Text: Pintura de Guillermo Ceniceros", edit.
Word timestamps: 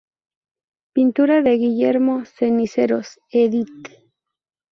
Pintura 0.93 1.43
de 1.43 1.51
Guillermo 1.59 2.25
Ceniceros", 2.25 3.19
edit. 3.29 3.69